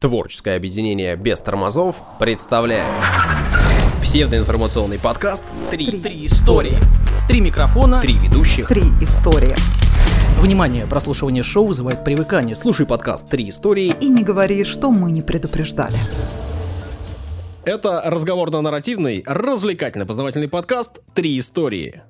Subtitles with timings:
[0.00, 2.86] Творческое объединение без тормозов представляет
[4.02, 6.78] псевдоинформационный подкаст «Три, Три истории.
[7.28, 8.00] Три микрофона.
[8.00, 8.66] Три ведущих».
[8.66, 9.54] Три истории.
[10.40, 12.56] Внимание, прослушивание шоу вызывает привыкание.
[12.56, 13.94] Слушай подкаст «Три истории».
[14.00, 15.98] И не говори, что мы не предупреждали.
[17.66, 22.00] Это разговорно-нарративный, развлекательно-познавательный подкаст «Три истории».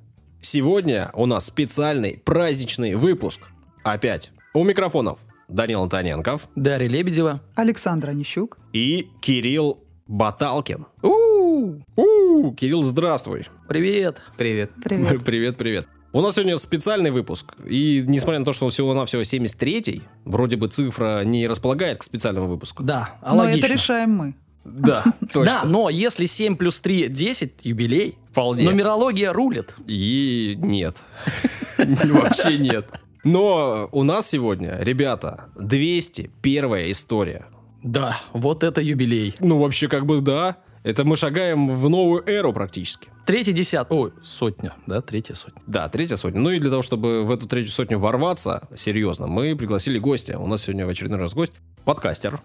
[0.41, 3.41] Сегодня у нас специальный праздничный выпуск.
[3.82, 5.18] Опять у микрофонов
[5.50, 7.40] Данил Антоненков Дарья Лебедева.
[7.54, 8.58] Александр Онищук.
[8.72, 10.86] и Кирилл Баталкин.
[11.02, 13.46] у У, Кирилл, здравствуй.
[13.68, 14.22] Привет.
[14.36, 14.70] Привет.
[14.82, 15.24] Привет.
[15.24, 15.86] Привет, привет.
[16.12, 17.55] У нас сегодня специальный выпуск.
[17.64, 22.48] И несмотря на то, что он всего-навсего 73-й, вроде бы цифра не располагает к специальному
[22.48, 22.82] выпуску.
[22.82, 23.66] Да, а Но логично.
[23.66, 24.34] это решаем мы.
[24.64, 25.60] Да, точно.
[25.62, 28.64] Да, но если 7 плюс 3 10, юбилей, Вполне.
[28.64, 29.74] нумерология рулит.
[29.86, 30.96] И нет.
[31.78, 32.86] Вообще нет.
[33.24, 37.47] Но у нас сегодня, ребята, 201 история.
[37.83, 39.34] Да, вот это юбилей.
[39.41, 40.59] Ну, вообще, как бы да.
[40.83, 43.09] Это мы шагаем в новую эру практически.
[43.27, 45.61] Третий десят, ой, сотня, да, третья сотня.
[45.67, 46.41] Да, третья сотня.
[46.41, 50.39] Ну и для того, чтобы в эту третью сотню ворваться, серьезно, мы пригласили гостя.
[50.39, 51.53] У нас сегодня в очередной раз гость.
[51.84, 52.41] Подкастер,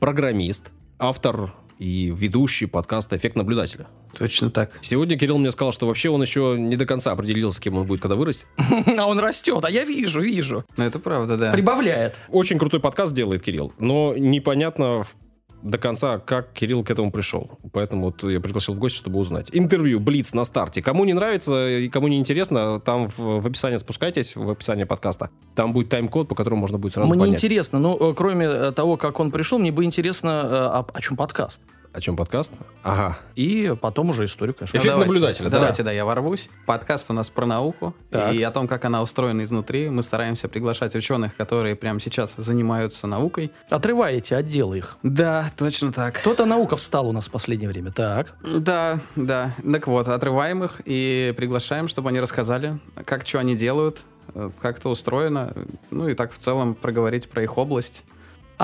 [0.00, 3.86] программист, автор и ведущий подкаста «Эффект наблюдателя».
[4.18, 4.78] Точно так.
[4.82, 8.02] Сегодня Кирилл мне сказал, что вообще он еще не до конца определился, кем он будет,
[8.02, 8.46] когда вырастет.
[8.98, 10.64] А он растет, а я вижу, вижу.
[10.76, 11.50] Ну, это правда, да.
[11.52, 12.16] Прибавляет.
[12.28, 15.16] Очень крутой подкаст делает Кирилл, но непонятно в-
[15.62, 17.58] до конца, как Кирилл к этому пришел.
[17.72, 19.48] Поэтому вот я пригласил в гости, чтобы узнать.
[19.52, 20.82] Интервью, Блиц на старте.
[20.82, 25.30] Кому не нравится и кому не интересно, там в, в описании спускайтесь, в описание подкаста.
[25.54, 27.34] Там будет тайм-код, по которому можно будет сразу Мне понять.
[27.34, 31.00] интересно, ну, э, кроме э, того, как он пришел, мне бы интересно, э, о, о
[31.00, 31.60] чем подкаст.
[31.92, 32.54] О чем подкаст?
[32.82, 33.18] Ага.
[33.34, 34.78] И потом уже историю, конечно.
[34.78, 35.58] Эффект давайте, наблюдателя, да.
[35.58, 35.92] Давайте, да.
[35.92, 36.48] я ворвусь.
[36.64, 38.32] Подкаст у нас про науку Так.
[38.32, 39.90] и о том, как она устроена изнутри.
[39.90, 43.52] Мы стараемся приглашать ученых, которые прямо сейчас занимаются наукой.
[43.68, 44.96] Отрываете отделы их.
[45.02, 46.14] Да, точно так.
[46.14, 47.92] Кто-то наука встал у нас в последнее время.
[47.92, 48.36] Так.
[48.42, 49.54] Да, да.
[49.62, 54.00] Так вот, отрываем их и приглашаем, чтобы они рассказали, как что они делают,
[54.34, 55.52] э, как это устроено.
[55.90, 58.06] Ну и так в целом проговорить про их область.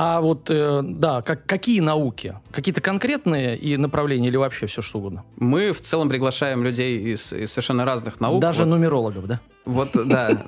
[0.00, 2.36] А вот, э, да, как, какие науки?
[2.52, 5.24] Какие-то конкретные и направления или вообще все что угодно?
[5.38, 8.40] Мы в целом приглашаем людей из, из совершенно разных наук.
[8.40, 9.40] Даже Вот- нумерологов, да?
[9.64, 10.40] Вот, да,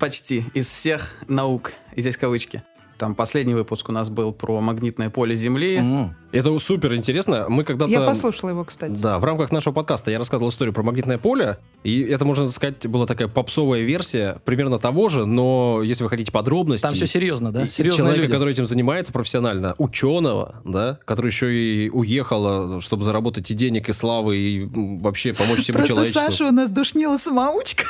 [0.00, 0.44] почти.
[0.54, 2.64] Из всех наук, и здесь кавычки.
[3.00, 5.76] Там последний выпуск у нас был про магнитное поле Земли.
[5.76, 6.14] М.
[6.32, 7.46] Это супер интересно.
[7.48, 7.90] Мы когда-то...
[7.90, 8.92] Я послушала его, кстати.
[8.92, 12.86] Да, в рамках нашего подкаста я рассказывал историю про магнитное поле, и это, можно сказать,
[12.86, 16.86] была такая попсовая версия примерно того же, но если вы хотите подробностей...
[16.86, 17.62] Там все серьезно, да?
[17.62, 18.32] и Серьезные человека, люди.
[18.32, 23.94] который этим занимается профессионально, ученого, да, который еще и уехал, чтобы заработать и денег, и
[23.94, 24.68] славы, и
[25.00, 26.30] вообще помочь всему Просто человечеству.
[26.32, 27.84] Саша у нас душнила самоучка.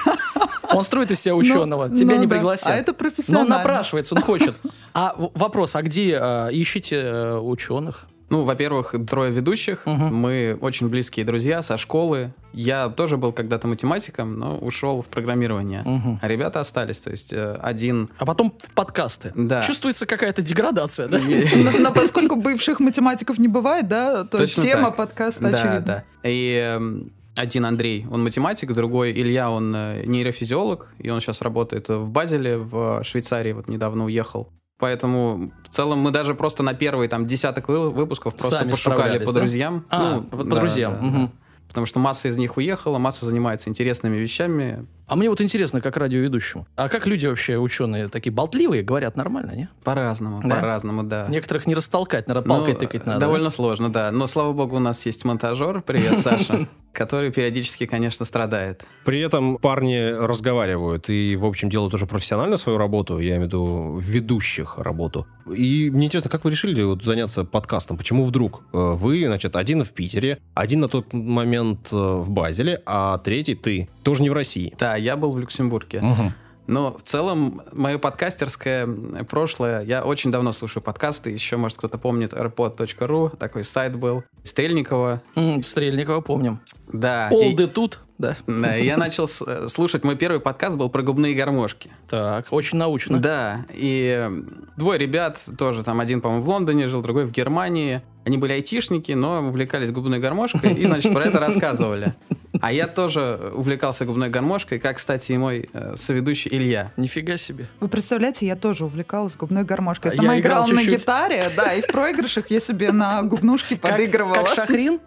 [0.72, 1.88] Он строит из себя ученого.
[1.88, 2.36] Ну, Тебя ну не да.
[2.36, 2.68] пригласят.
[2.68, 3.58] А это Но он профессионально.
[3.58, 4.54] напрашивается, он хочет.
[5.00, 8.06] А вопрос, а где э, ищете э, ученых?
[8.28, 9.86] Ну, во-первых, трое ведущих.
[9.86, 10.14] Мгм.
[10.14, 12.34] Мы очень близкие друзья со школы.
[12.52, 15.82] Я тоже был когда-то математиком, но ушел в программирование.
[15.86, 16.18] Мгм.
[16.20, 17.00] А ребята остались.
[17.00, 18.10] То есть э, один...
[18.18, 19.32] А потом в подкасты.
[19.34, 19.62] Да.
[19.62, 21.18] Чувствуется какая-то деградация, да?
[21.80, 25.80] Но, поскольку бывших математиков не бывает, да, то тема подкаста Да, очевидна.
[25.80, 26.04] да.
[26.28, 31.88] И эм, один Андрей, он математик, другой Илья, он э, нейрофизиолог, и он сейчас работает
[31.88, 34.50] в Базеле, в Швейцарии, вот недавно уехал.
[34.80, 39.24] Поэтому в целом мы даже просто на первый там десяток вы- выпусков просто Сами пошукали
[39.24, 39.40] по да?
[39.40, 39.84] друзьям.
[39.90, 40.92] А, Ну, по, по да, друзьям.
[40.94, 41.06] да, да.
[41.06, 41.32] мгм.
[41.68, 44.86] Потому что масса из них уехала, масса занимается интересными вещами.
[45.10, 46.68] А мне вот интересно, как радиоведущему.
[46.76, 49.68] А как люди вообще, ученые, такие болтливые, говорят нормально, не?
[49.82, 50.54] По-разному, Да?
[50.54, 51.26] по-разному, да.
[51.28, 53.18] Некоторых не растолкать, наверное, палкой Ну, тыкать надо.
[53.18, 54.12] Довольно сложно, да.
[54.12, 58.84] Но, слава богу, у нас есть монтажер, привет, Саша, который периодически, конечно, страдает.
[59.04, 63.44] При этом парни разговаривают и, в общем, делают уже профессионально свою работу, я имею в
[63.46, 65.26] виду ведущих работу.
[65.52, 67.96] И мне интересно, как вы решили вот заняться подкастом?
[67.96, 72.80] Почему вдруг э, вы, значит, один в Питере, один на тот момент э, в Базеле,
[72.86, 74.72] а третий ты, тоже не в России?
[74.78, 76.00] Да, я был в Люксембурге.
[76.00, 76.32] Мгм.
[76.66, 78.86] Но в целом, мое подкастерское
[79.28, 85.20] прошлое, я очень давно слушаю подкасты, еще, может, кто-то помнит, airpod.ru, такой сайт был, Стрельникова,
[85.34, 86.60] М, Стрельникова помним.
[86.92, 87.28] да.
[87.30, 88.76] и- Олды тут, да.
[88.76, 91.90] и я начал э, слушать, мой первый подкаст был про губные гармошки.
[92.08, 93.18] Так, очень научно.
[93.18, 94.42] Да, и э,
[94.76, 98.02] двое ребят, тоже там один, по-моему, в Лондоне жил, другой в Германии.
[98.26, 102.14] Они были айтишники, но увлекались губной гармошкой и, значит, про это рассказывали.
[102.60, 106.92] А я тоже увлекался губной гармошкой, как, кстати, и мой э, соведущий Илья.
[106.98, 107.68] Нифига себе.
[107.80, 110.10] Вы представляете, я тоже увлекалась губной гармошкой.
[110.10, 111.00] А Я сама я играл играла на чуть-чуть.
[111.00, 114.34] гитаре, да, и в проигрышах я себе на губнушке Как, подыгрывала.
[114.44, 115.00] как Шахрин?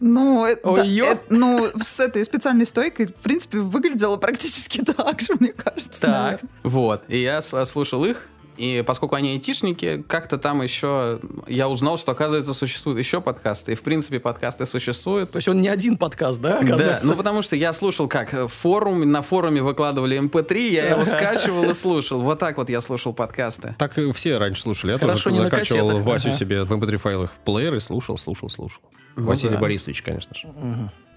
[0.00, 1.14] Ну, э, да, Ой-ё.
[1.14, 6.00] э, ну, с этой специальной стойкой, в принципе, выглядело практически так же, мне кажется.
[6.00, 6.10] Так.
[6.10, 6.50] наверное.
[6.62, 7.02] Вот.
[7.08, 12.54] И я слушал их, И поскольку они айтишники, как-то там еще я узнал, что, оказывается,
[12.54, 13.72] существуют еще подкасты.
[13.72, 15.32] И, в принципе, подкасты существуют.
[15.32, 17.06] То есть он не один подкаст, да, Да, оказывается?
[17.08, 21.70] ну потому что я слушал, как э, форум, на форуме выкладывали MP3, я его скачивал
[21.70, 22.20] и слушал.
[22.20, 23.74] Вот так вот я слушал подкасты.
[23.78, 24.92] Так и все раньше слушали.
[24.92, 25.98] Я Хорошо, тоже закачивал.
[26.02, 26.36] Васю Ага.
[26.36, 28.80] себе в mp3 файлах в плеер и слушал, слушал, слушал.
[29.26, 29.60] Василий да.
[29.60, 30.48] Борисович, конечно же.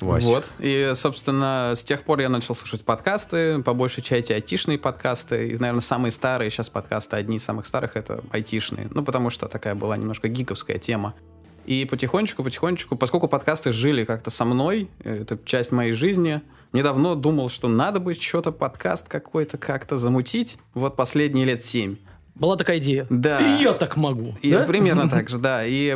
[0.01, 0.27] Вася.
[0.27, 0.51] Вот.
[0.59, 5.49] И, собственно, с тех пор я начал слушать подкасты, по большей части айтишные подкасты.
[5.49, 8.89] И, наверное, самые старые сейчас подкасты, одни из самых старых, это айтишные.
[8.91, 11.13] Ну, потому что такая была немножко гиковская тема.
[11.65, 16.41] И потихонечку, потихонечку, поскольку подкасты жили как-то со мной, это часть моей жизни,
[16.73, 20.57] недавно думал, что надо бы что-то, подкаст какой-то как-то замутить.
[20.73, 21.97] Вот последние лет семь.
[22.33, 23.05] Была такая идея.
[23.09, 23.39] Да.
[23.39, 24.33] И я так могу.
[24.41, 24.63] И да?
[24.63, 25.63] примерно так же, да.
[25.63, 25.95] И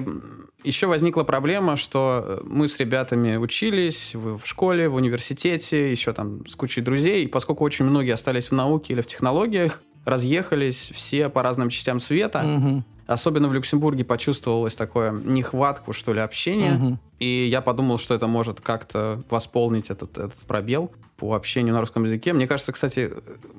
[0.65, 6.45] еще возникла проблема, что э, мы с ребятами учились в, школе, в университете, еще там
[6.47, 7.25] с кучей друзей.
[7.25, 11.99] И поскольку очень многие остались в науке или в технологиях, разъехались все по разным частям
[11.99, 12.43] света.
[12.43, 12.85] Мгм.
[13.07, 16.71] Особенно в Люксембурге почувствовалось такое нехватку, что ли, общения.
[16.71, 16.99] Мгм.
[17.19, 22.03] И я подумал, что это может как-то восполнить этот, этот пробел по общению на русском
[22.03, 22.33] языке.
[22.33, 23.11] Мне кажется, кстати,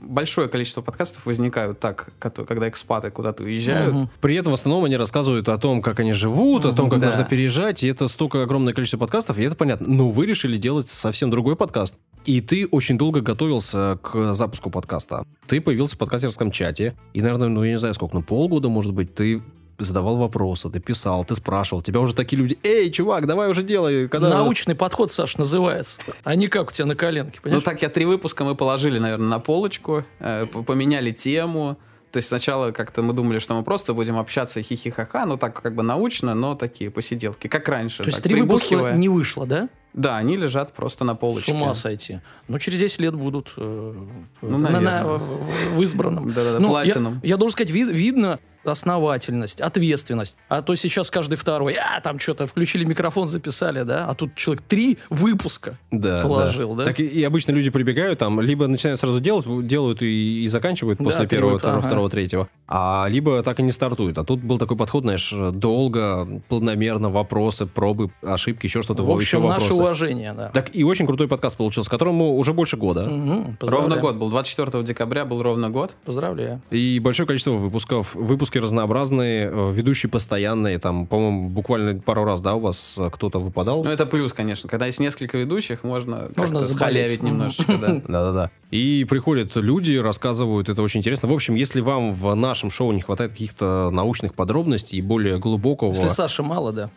[0.02, 3.94] большое количество подкастов возникают так, когда экспаты куда-то уезжают.
[3.94, 4.10] Мгм.
[4.20, 7.06] При этом в основном они рассказывают о том, как они живут, о том, как Да.
[7.06, 9.86] нужно переезжать, и это столько огромное количество подкастов, и это понятно.
[9.88, 11.96] Но вы решили делать совсем другой подкаст.
[12.26, 15.24] И ты очень долго готовился к запуску подкаста.
[15.46, 18.92] Ты появился в подкастерском чате, и, наверное, ну, я не знаю сколько, ну, полгода, может
[18.92, 19.42] быть, ты
[19.78, 21.82] задавал вопросы, ты писал, ты спрашивал.
[21.82, 24.08] Тебя уже такие люди, эй, чувак, давай уже делай.
[24.08, 24.30] Когда...
[24.30, 25.98] Научный подход, Саш, называется.
[26.24, 27.64] А не как у тебя на коленке, Ну понимаешь?
[27.64, 31.76] так я три выпуска мы положили, наверное, на полочку, э, поменяли тему.
[32.12, 35.74] То есть сначала как-то мы думали, что мы просто будем общаться хихи-ха-ха, ну так как
[35.74, 37.98] бы научно, но такие посиделки, как раньше.
[37.98, 39.68] То есть так, три выпуска не вышло, да?
[39.96, 41.50] Да, они лежат просто на полочке.
[41.50, 42.20] С ума сойти.
[42.48, 43.94] Ну, через 10 лет будут э,
[44.42, 45.04] Ну, на- на- наверное.
[45.04, 46.32] в, в- в избранном.
[46.32, 47.20] Да-да-да, Ну, платином.
[47.22, 50.36] Я, я должен сказать, ви- видно основательность, ответственность.
[50.48, 54.06] А то сейчас каждый второй, а, там что-то включили микрофон, записали, да?
[54.08, 56.84] А тут человек три выпуска Да, положил, да?
[56.84, 60.98] Так и, и обычно люди прибегают, там, либо начинают сразу делать, делают и, и заканчивают
[60.98, 61.88] Да, после три первого, выпуска, второго, ага.
[61.88, 62.48] второго, третьего.
[62.68, 64.18] А либо так и не стартуют.
[64.18, 69.04] А тут был такой подход, знаешь, долго, планомерно, вопросы, пробы, ошибки, еще что-то.
[69.04, 69.82] в общем, еще вопросы.
[69.86, 70.48] Уважение, да.
[70.50, 73.06] Так и очень крутой подкаст получился, которому уже больше года.
[73.06, 75.92] Мгм, Ровно год был, 24 декабря был ровно год.
[76.04, 76.60] Поздравляю.
[76.70, 78.14] И большое количество выпусков.
[78.14, 80.78] Выпуски разнообразные, э, ведущие постоянные.
[80.78, 83.84] Там, по-моему, буквально пару раз, да, у вас э, кто-то выпадал?
[83.84, 84.68] Ну это плюс, конечно.
[84.68, 87.86] Когда есть несколько ведущих, можно, Можно схалявить немножечко, да.
[88.08, 88.50] Да-да-да.
[88.76, 91.28] И приходят люди, рассказывают, это очень интересно.
[91.28, 95.94] В общем, если вам в нашем шоу не хватает каких-то научных подробностей и более глубокого,
[95.94, 96.90] Если Саши мало, да.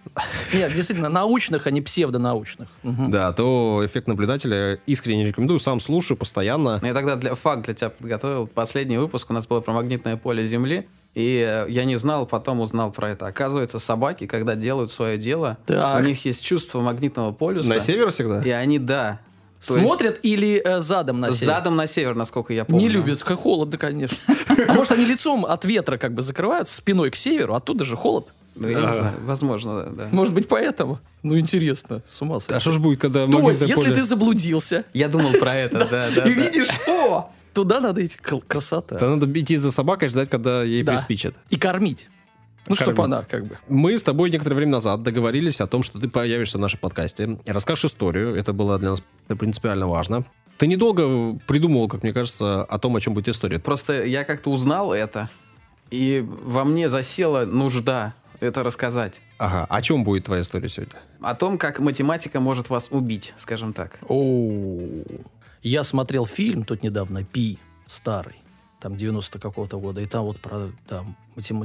[0.54, 2.68] Нет, действительно, научных, а не псевдонаучных.
[2.84, 5.60] Да, то эффект наблюдателя искренне рекомендую.
[5.60, 6.80] Сам слушаю постоянно.
[6.82, 8.48] Ну, Я тогда для, факт для тебя подготовил.
[8.48, 10.86] Последний выпуск у нас был про магнитное поле Земли.
[11.16, 13.26] И э, я не знал, потом узнал про это.
[13.26, 16.02] Оказывается, собаки, когда делают свое дело, Так.
[16.02, 17.70] у них есть чувство магнитного полюса.
[17.70, 18.42] На север всегда?
[18.42, 19.20] И они, да.
[19.66, 21.54] То есть Смотрят или э, задом на север?
[21.54, 22.82] задом на север, насколько я помню.
[22.82, 24.18] Не любят, как холодно, конечно.
[24.68, 28.28] А может, они лицом от ветра как бы закрываются, спиной к северу, оттуда же холод.
[28.56, 29.14] Ну, я не знаю.
[29.24, 30.08] Возможно, да, да.
[30.12, 31.00] Может быть, поэтому?
[31.24, 32.54] Ну, интересно, с ума сойти.
[32.56, 36.08] А что ж будет, когда То есть, если ты заблудился Я думал про это, да,
[36.16, 36.24] да.
[36.24, 36.42] и да.
[36.42, 38.18] видишь, о, туда надо идти,
[38.48, 38.98] красота.
[38.98, 40.94] То надо идти за собакой, ждать, когда ей Да.
[40.94, 41.36] приспичат.
[41.50, 42.10] И кормить.
[42.70, 43.14] Ну, чтобы Кормить.
[43.14, 43.58] она как бы...
[43.68, 47.40] Мы с тобой некоторое время назад договорились о том, что ты появишься в нашем подкасте
[47.46, 48.36] расскажешь историю.
[48.36, 50.24] Это было для нас принципиально важно.
[50.58, 53.60] Ты недолго придумывал, как мне кажется, о том, о чем будет история.
[53.60, 55.30] Просто я как-то узнал это,
[55.90, 59.22] и во мне засела нужда это рассказать.
[59.38, 61.00] Ага, о чем будет твоя история сегодня?
[61.22, 64.00] О том, как математика может вас убить, скажем так.
[64.08, 64.78] О,
[65.64, 68.36] я смотрел фильм тут недавно, «Пи», старый,
[68.80, 71.04] там 90 какого-то года, и там вот про, да,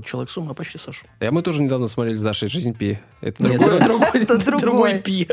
[0.04, 1.08] человек с ума почти сошел.
[1.20, 2.98] А мы тоже недавно смотрели с Дашей «Жизнь Пи».
[3.20, 3.80] Это Нет, другое?
[3.80, 4.60] другой, Это другой.
[4.60, 5.28] другой пи.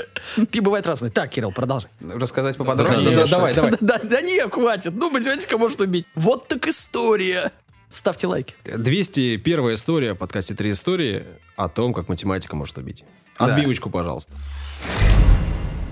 [0.52, 1.10] Пи бывает разный.
[1.10, 1.90] Так, Кирилл, продолжай.
[2.00, 3.16] Рассказать поподробнее?
[3.16, 3.74] да, давай, давай.
[3.82, 4.94] Да, не, хватит.
[4.94, 6.06] Ну, математика может убить.
[6.16, 7.52] Вот так история.
[7.90, 8.56] Ставьте лайки.
[8.64, 11.26] 201 история в подкасте «Три истории»
[11.58, 13.04] о том, как математика может убить.
[13.38, 14.34] Отбивочку, пожалуйста.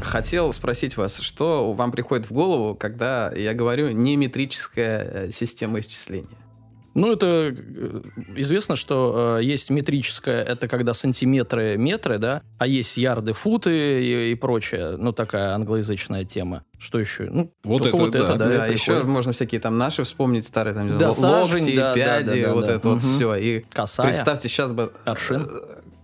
[0.02, 6.38] Хотел спросить вас, что вам приходит в голову, когда я говорю неметрическая э, система исчисления?
[6.96, 8.02] Ну, это э,
[8.36, 14.32] известно, что э, есть метрическое, это когда сантиметры, метры, да, а есть ярды, футы и,
[14.32, 14.96] и прочее.
[14.98, 16.64] Ну, такая англоязычная тема.
[16.80, 17.26] Что еще?
[17.32, 18.36] Ну, Вот только это, вот это, да.
[18.38, 18.48] да.
[18.58, 21.94] Да, и еще можно всякие там наши вспомнить, старые там, Да, сажень, локти, да, да,
[21.94, 22.72] пяди, да, да, вот да.
[22.76, 23.08] это вот Мгм.
[23.16, 23.36] все.
[23.36, 24.08] И Косая.
[24.08, 25.48] представьте, сейчас бы Аршин.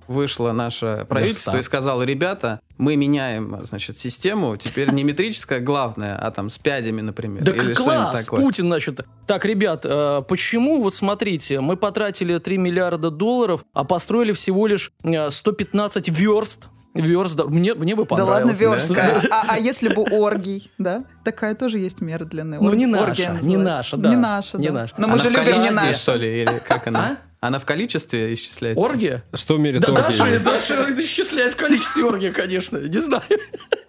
[0.08, 1.60] Э, вышло наше правительство Верста.
[1.60, 7.02] и сказало, ребята, мы меняем, значит, систему, теперь не метрическая главная, а там с пядями,
[7.02, 7.44] например.
[7.44, 8.26] Да или что-нибудь класс!
[8.26, 8.40] такое.
[8.42, 9.06] Путин, значит.
[9.28, 14.92] Так, ребят, э, почему, вот смотрите, мы потратили 3 миллиарда долларов, а построили всего лишь
[15.04, 16.68] э, 115 верст?
[16.94, 18.88] Верст, да, мне, мне бы Да ладно, понравилось.
[18.88, 19.22] верстка.
[19.30, 21.04] А, а если бы оргий, да?
[21.26, 22.58] Такая тоже есть мера длины.
[22.62, 24.10] Ну, не Оргия наша, не наша, да.
[24.12, 24.74] Не наша, Не да.
[24.74, 24.94] наша.
[24.98, 25.94] Но мы же любим не наша.
[25.94, 27.18] что ли, или как она?
[27.46, 28.84] Она в количестве исчисляется?
[28.84, 29.24] Оргия?
[29.34, 30.38] Что мерит Да, оргии?
[30.38, 32.78] Даша, Даша исчисляет в количестве оргия, конечно.
[32.78, 33.24] Не знаю.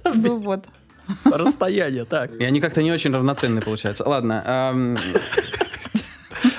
[0.04, 0.64] Ну вот.
[1.24, 2.32] Расстояние, так.
[2.40, 4.08] И они как-то не очень равноценные получаются.
[4.08, 4.96] Ладно.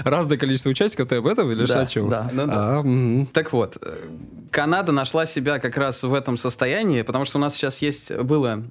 [0.04, 2.10] Разное количество участников, ты об этом или Да, о чем?
[2.10, 2.30] да.
[2.32, 2.54] Ну да.
[2.80, 3.28] А, мгм.
[3.28, 3.96] Так вот, э,
[4.52, 8.64] Канада нашла себя как раз в этом состоянии, потому что у нас сейчас есть было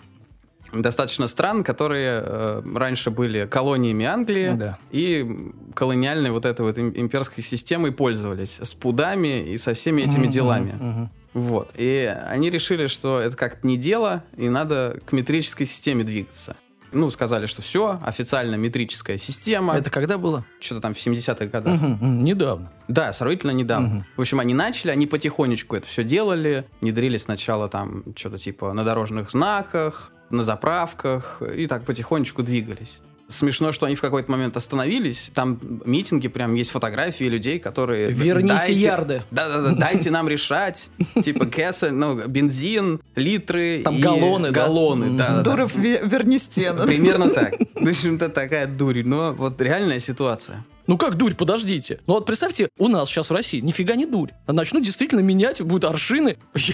[0.73, 4.79] достаточно стран, которые э, раньше были колониями Англии Да.
[4.91, 5.27] и
[5.75, 10.31] колониальной вот этой вот им- имперской системой пользовались с пудами и со всеми этими Мгм,
[10.31, 10.73] делами.
[10.73, 11.11] мгм.
[11.35, 11.71] Вот.
[11.77, 16.57] И они решили, что это как-то не дело, и надо к метрической системе двигаться.
[16.97, 19.77] Ну, сказали, что все, официально метрическая система.
[19.77, 20.47] Это когда было?
[20.61, 21.79] Что-то там в 70-х годах.
[21.81, 22.73] Мгм, Недавно.
[22.89, 23.89] Да, сравнительно недавно.
[23.89, 24.07] Мгм.
[24.17, 28.83] В общем, они начали, они потихонечку это все делали, внедрили сначала там что-то типа на
[28.83, 33.01] дорожных знаках, на заправках, и так потихонечку двигались.
[33.29, 35.33] Смешно, что они в какой-то момент остановились.
[35.35, 38.13] Там митинги, прям есть фотографии людей, которые...
[38.13, 39.23] Верните «Дайте- ярды».
[39.33, 40.91] Да-да-да, дайте нам решать.
[41.23, 44.65] Типа кэсель, ну, бензин, литры Там и галлоны, да?
[44.67, 45.17] Галлоны, Мгм.
[45.17, 45.43] да.
[45.43, 46.85] Дуров, ве- верни стену.
[46.87, 47.55] Примерно так.
[47.75, 49.03] В общем-то, такая дурь.
[49.05, 50.65] Но вот реальная ситуация.
[50.87, 52.01] Ну как дурь, подождите.
[52.07, 54.31] Ну вот представьте, у нас сейчас в России нифига не дурь.
[54.47, 56.37] А Начнут действительно менять, будут аршины.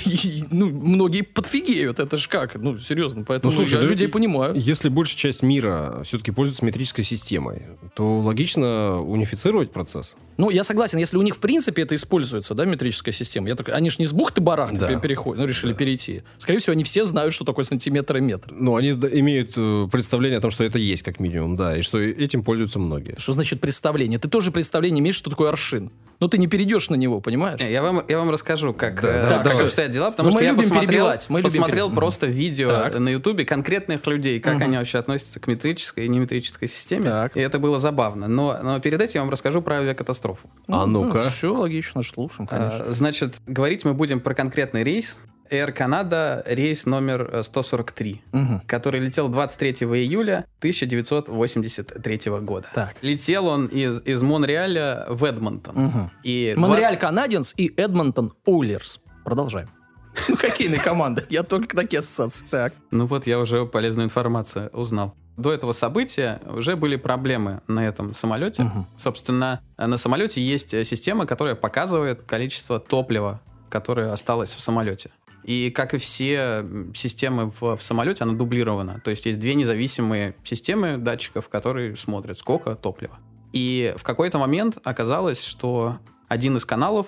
[0.51, 1.99] Ну, многие подфигеют.
[1.99, 2.55] Это ж как?
[2.57, 3.25] Ну, серьезно.
[3.25, 4.55] Поэтому Ну, слушай, я да людей понимаю.
[4.57, 7.63] Если большая часть мира все-таки пользуется метрической системой,
[7.95, 10.17] то логично унифицировать процесс.
[10.37, 13.49] Ну, я согласен, если у них в принципе это используется, да, метрическая система.
[13.49, 14.87] Я так, они же не с бухты-барахты Да.
[14.89, 16.23] пе- переходят, ну, решили перейти.
[16.39, 18.53] Скорее всего, они все знают, что такое сантиметр и метр.
[18.53, 21.99] Ну, они имеют э, представление о том, что это есть как минимум, да, и что
[21.99, 23.15] этим пользуются многие.
[23.19, 24.02] Что значит представление?
[24.19, 25.91] Ты тоже представление имеешь, что такое аршин.
[26.21, 27.61] Но ты не перейдешь на него, понимаешь?
[27.61, 30.39] Я вам, я вам расскажу, как, Да, э, да, как обстоят дела, потому Ну, что
[30.39, 31.97] мы я любим посмотрел, перебивать, мы любим посмотрел перебивать.
[31.97, 32.99] просто видео Так.
[33.01, 34.63] на Ютубе конкретных людей, как Мгм.
[34.63, 37.03] они вообще относятся к метрической и неметрической системе.
[37.03, 37.37] Так.
[37.37, 38.29] И это было забавно.
[38.29, 40.49] Но, но перед этим я вам расскажу про авиакатастрофу.
[40.69, 41.29] А ну-ка.
[41.29, 42.85] Все логично, слушаем, конечно.
[42.87, 45.19] А, Значит, говорить мы будем про конкретный рейс.
[45.53, 48.63] Air Canada, рейс номер э, 143, Мгм.
[48.67, 52.69] который летел 23 июля 1983 года.
[52.75, 52.95] Так.
[53.03, 55.75] Летел он из, из Монреаля в Эдмонтон.
[55.77, 56.11] Мгм.
[56.25, 59.01] И Монреаль 20 Канаденс и Эдмонтон Оулерс.
[59.25, 59.69] Продолжаем.
[60.29, 61.25] Ну, хоккейные команды.
[61.31, 62.45] Я только такие ассоциации.
[62.51, 62.75] Так.
[62.91, 65.15] Ну вот я уже полезную информацию узнал.
[65.39, 68.65] До этого события уже были проблемы на этом самолете.
[68.65, 68.87] Мгм.
[68.99, 73.41] Собственно, на самолете есть э, система, которая показывает количество топлива,
[73.71, 75.11] которое осталось в самолете.
[75.45, 79.01] И как и все системы в, в самолете, она дублирована.
[79.05, 83.19] То есть есть две независимые системы датчиков, которые смотрят, сколько топлива.
[83.53, 87.07] И в какой-то момент оказалось, что один из каналов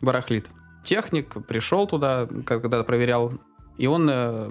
[0.00, 0.48] барахлит.
[0.84, 3.32] Техник пришел туда, когда проверял,
[3.78, 4.50] и он э,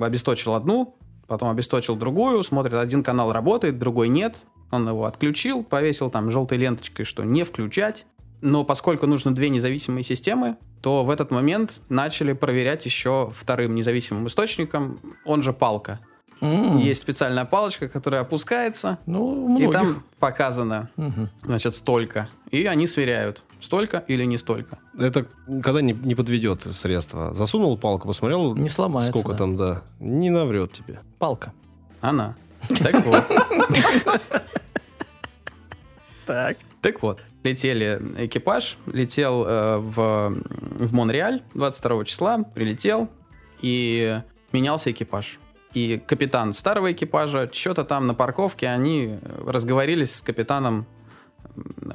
[0.00, 4.36] обесточил одну, потом обесточил другую, смотрит, один канал работает, другой нет.
[4.70, 8.06] Он его отключил, повесил там желтой ленточкой, что не включать.
[8.42, 14.26] Но поскольку нужно две независимые системы, то в этот момент начали проверять еще вторым независимым
[14.28, 16.00] источником, он же палка.
[16.42, 16.76] М.
[16.76, 21.30] Есть специальная палочка, которая опускается, Ну, и там показано, Мгм.
[21.42, 22.28] значит, столько.
[22.50, 24.78] И они сверяют, столько или не столько.
[24.98, 25.26] Это
[25.62, 27.32] когда не, не подведет средства.
[27.32, 29.38] Засунул палку, посмотрел, Не сломается, сколько да.
[29.38, 29.82] там, да.
[29.98, 31.00] Не наврет тебе.
[31.18, 31.54] Палка.
[32.02, 32.36] Она.
[32.82, 33.24] Так вот.
[36.26, 36.56] Так.
[36.82, 40.36] Так вот, летели экипаж, летел э, в,
[40.86, 43.08] в Монреаль 22 числа, прилетел,
[43.60, 44.20] и
[44.52, 45.38] менялся экипаж.
[45.72, 50.86] И капитан старого экипажа, что-то там на парковке, они разговорились с капитаном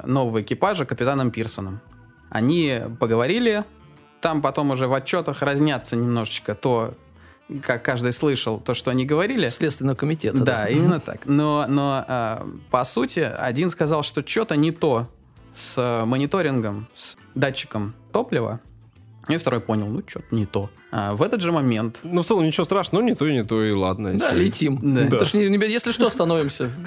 [0.04, 1.80] нового экипажа, капитаном Пирсоном.
[2.30, 3.64] Они поговорили,
[4.20, 6.94] там потом уже в отчетах разнятся немножечко то,
[7.62, 9.48] как каждый слышал, то, что они говорили.
[9.48, 10.42] Следственного комитета.
[10.42, 11.26] Да, именно так.
[11.26, 15.08] Но, но а, по сути, один сказал, что что-то не то
[15.54, 18.60] с а, мониторингом, с датчиком топлива,
[19.28, 20.70] и второй понял, ну, что-то не то.
[20.90, 23.44] А, в этот же момент Ну, в целом, ничего страшного, ну, не то и не
[23.44, 24.18] то, и ладно.
[24.18, 24.36] Да, Чё.
[24.36, 24.94] летим.
[24.94, 25.02] Да.
[25.02, 26.64] Это ж не- не- если что, остановимся.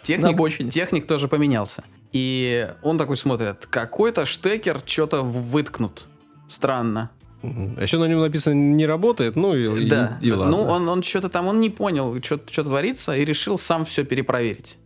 [0.00, 0.70] На техник, обочине.
[0.70, 1.82] техник тоже поменялся.
[2.12, 6.06] И он такой смотрит, какой-то штекер что-то выткнут.
[6.48, 7.10] Странно.
[7.42, 10.38] А еще на нем написано «не работает», ну и, и- да, и да.
[10.38, 10.56] ладно.
[10.56, 14.78] ну он, он что-то там, он не понял, что творится, и решил сам все перепроверить.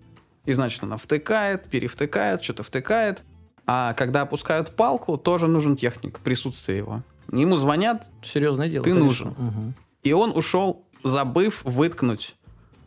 [0.45, 3.23] И значит, он втыкает, перевтыкает, что-то втыкает.
[3.67, 7.03] А когда опускают палку, тоже нужен техник, присутствие его.
[7.31, 8.85] Ему звонят, Серьезное дело.
[8.85, 9.07] Ты конечно.
[9.07, 9.35] нужен.
[9.39, 9.75] Мгм.
[10.03, 12.35] И он ушел, забыв выткнуть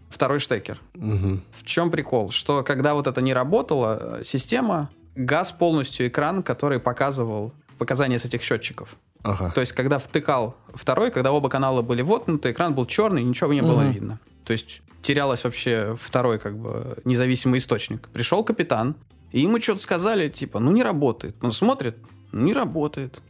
[0.10, 0.82] второй штекер.
[0.96, 1.44] Мгм.
[1.52, 2.32] В чем прикол?
[2.32, 8.26] Что когда вот это не работала э, система, газ полностью экран, который показывал показания с
[8.26, 8.96] этих счетчиков.
[9.24, 9.52] Ага.
[9.52, 13.62] То есть, когда втыкал второй, когда оба канала были воткнуты, экран был черный, ничего не
[13.62, 14.20] было видно.
[14.46, 18.08] То есть, терялось вообще второй, как бы, независимый источник.
[18.10, 18.96] Пришел капитан,
[19.32, 21.36] и ему что-то сказали, типа, ну не работает.
[21.42, 21.98] Он смотрит,
[22.32, 23.22] не работает.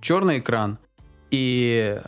[0.00, 0.78] Черный экран.
[1.30, 2.00] И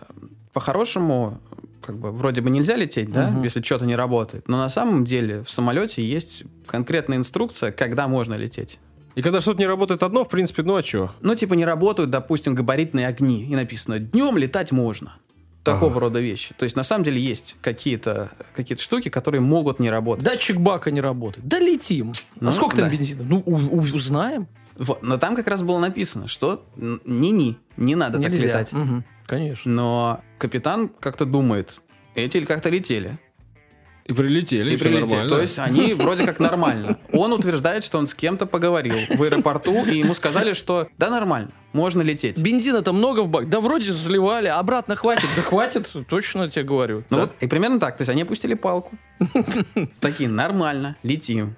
[0.52, 1.40] по-хорошему,
[1.83, 3.42] как бы, вроде бы нельзя лететь, да, Мгм.
[3.42, 4.49] если что-то не работает.
[4.49, 8.78] Но на самом деле в самолете есть конкретная инструкция, когда можно лететь.
[9.14, 11.12] И когда что-то не работает одно, в принципе, ну а что?
[11.23, 13.47] Ну, типа, не работают, допустим, габаритные огни.
[13.47, 15.16] И написано, днем летать можно.
[15.73, 16.00] Такого Ага.
[16.00, 16.54] рода вещи.
[16.58, 20.25] То есть, на самом деле, есть какие-то какие штуки, которые могут не работать.
[20.25, 21.46] Датчик бака не работает.
[21.46, 22.12] Да летим.
[22.40, 22.90] Ну, а сколько там да.
[22.96, 23.23] бензина?
[23.25, 24.46] Ну, узнаем.
[24.76, 25.02] Вот.
[25.02, 28.49] Но там как раз было написано, что н- не-не, не надо так Нельзя.
[28.49, 28.73] летать.
[28.73, 29.04] Мгм.
[29.26, 29.70] Конечно.
[29.73, 31.80] Но капитан как-то думает,
[32.14, 33.18] эти как-то летели.
[34.06, 35.00] И прилетели, И прилетели.
[35.10, 35.28] нормально.
[35.28, 36.96] То есть они вроде как нормально.
[37.12, 41.50] Он утверждает, что он с кем-то поговорил в аэропорту, и ему сказали, что да, нормально,
[41.72, 42.40] можно лететь.
[42.40, 43.48] Бензина-то много в бак.
[43.48, 45.28] Да вроде заливали, обратно хватит.
[45.34, 47.02] Да хватит, точно тебе говорю.
[47.10, 47.22] Ну Да.
[47.25, 47.96] вот, и примерно так.
[47.96, 48.96] То есть они опустили палку.
[50.00, 51.56] Такие, нормально, летим.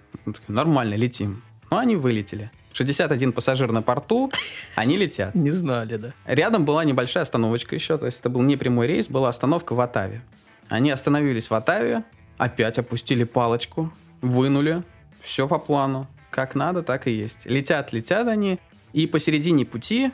[0.49, 1.43] Нормально, летим.
[1.71, 2.51] Ну, они вылетели.
[2.73, 4.31] 61 пассажир на порту,
[4.77, 5.35] они летят.
[5.35, 6.13] Не знали, да.
[6.27, 9.81] Рядом была небольшая остановочка еще, то есть это был не прямой рейс, была остановка в
[9.81, 10.23] Атаве.
[10.69, 12.05] Они остановились в Атаве,
[12.39, 14.83] опять опустили палочку, вынули,
[15.21, 16.07] все по плану.
[16.31, 17.47] Как надо, так и есть.
[17.47, 18.59] Летят, летят они,
[18.93, 20.13] и посередине пути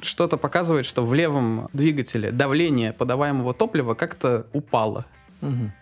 [0.00, 5.06] что-то показывает, что в левом двигателе давление подаваемого топлива как-то упало.
[5.40, 5.72] Мгм.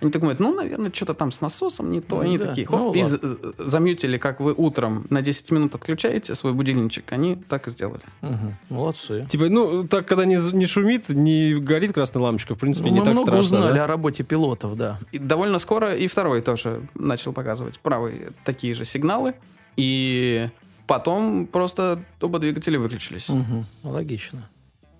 [0.00, 2.16] Они так думают, ну, наверное, что-то там с насосом не то.
[2.16, 3.18] Ну они да, такие, ну хоп, и ладно.
[3.18, 7.10] з- замьютили, как вы утром на 10 минут отключаете свой будильничек.
[7.12, 8.02] Они так и сделали.
[8.20, 8.56] Мгм.
[8.68, 9.26] Молодцы.
[9.28, 13.00] Типа, ну, так, когда не, не шумит, не горит красная лампочка, в принципе, Ну, не
[13.00, 13.58] мы так много страшно.
[13.58, 13.84] узнали да?
[13.84, 14.98] о работе пилотов, да.
[15.12, 19.34] И довольно скоро и второй тоже начал показывать правый такие же сигналы.
[19.76, 20.48] И
[20.86, 23.28] потом просто оба двигателя выключились.
[23.28, 23.66] Мгм.
[23.82, 24.48] Логично.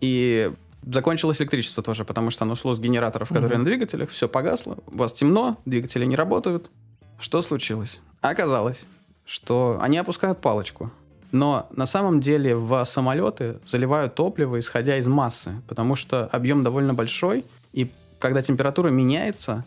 [0.01, 0.51] И
[0.87, 3.59] закончилось электричество тоже, потому что оно шло с генераторов, которые Мгм.
[3.61, 4.11] на двигателях.
[4.11, 6.71] Все погасло, у вас темно, двигатели не работают.
[7.19, 8.01] Что случилось?
[8.21, 8.87] Оказалось,
[9.25, 10.91] что они опускают палочку.
[11.31, 16.95] Но на самом деле в самолеты заливают топливо, исходя из массы, потому что объем довольно
[16.95, 19.65] большой, и когда температура меняется,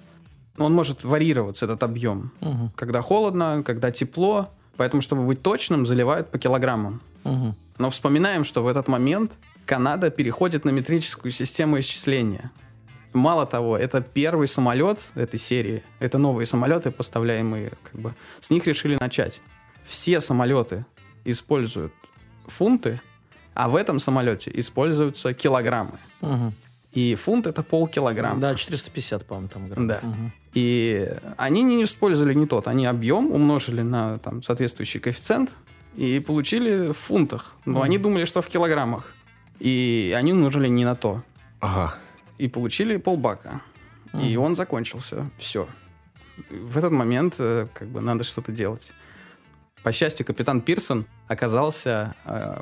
[0.57, 2.31] он может варьироваться, этот объем.
[2.41, 2.71] Мгм.
[2.75, 4.49] Когда холодно, когда тепло.
[4.77, 7.01] Поэтому, чтобы быть точным, заливают по килограммам.
[7.23, 7.55] Мгм.
[7.77, 9.31] Но вспоминаем, что в этот момент
[9.71, 12.51] Канада переходит на метрическую систему исчисления.
[13.13, 15.81] Мало того, это первый самолет этой серии.
[15.99, 19.41] Это новые самолеты, поставляемые, как бы, с них решили начать.
[19.85, 20.85] Все самолеты
[21.23, 21.93] используют
[22.47, 22.99] фунты,
[23.53, 25.99] а в этом самолете используются килограммы.
[26.19, 26.53] Мгм.
[26.91, 28.41] И фунт это полкилограмма.
[28.41, 29.87] Да, 450, по-моему, там грамм.
[29.87, 29.99] Да.
[30.01, 30.33] Мгм.
[30.53, 32.67] И они не использовали не тот.
[32.67, 35.53] Они объем умножили на там, соответствующий коэффициент
[35.95, 37.55] и получили в фунтах.
[37.63, 37.81] Но Мгм.
[37.83, 39.13] они думали, что в килограммах.
[39.61, 41.23] И они умножили не на то.
[41.59, 41.93] Ага.
[42.39, 43.61] И получили полбака.
[44.19, 45.29] И он закончился.
[45.37, 45.67] Все.
[46.49, 48.91] В этот момент э, как бы надо что-то делать.
[49.83, 52.61] По счастью, капитан Пирсон оказался э,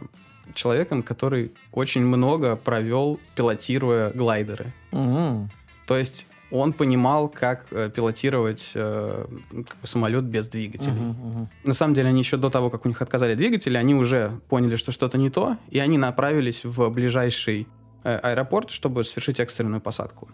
[0.54, 4.74] человеком, который очень много провел, пилотируя глайдеры.
[4.92, 5.50] Мгм.
[5.88, 9.26] То есть он понимал, как э, пилотировать э,
[9.84, 11.00] самолет без двигателей.
[11.00, 11.30] Мгм.
[11.30, 11.50] Мгм.
[11.64, 14.76] На самом деле, они еще до того, как у них отказали двигатели, они уже поняли,
[14.76, 17.68] что что-то не то, и они направились в ближайший
[18.04, 20.30] э, аэропорт, чтобы совершить экстренную посадку.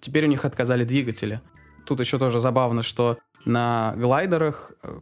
[0.00, 1.40] Теперь у них отказали двигатели.
[1.86, 5.00] Тут еще тоже забавно, что на глайдерах э,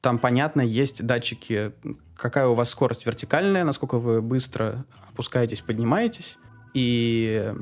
[0.00, 1.72] там, понятно, есть датчики,
[2.16, 6.38] какая у вас скорость вертикальная, насколько вы быстро опускаетесь, поднимаетесь.
[6.72, 7.52] И